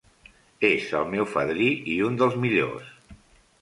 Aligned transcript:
És 0.69 0.87
el 1.01 1.05
meu 1.13 1.29
fadrí, 1.35 1.69
i 1.97 2.01
un 2.09 2.19
dels 2.25 2.43
millors. 2.47 2.93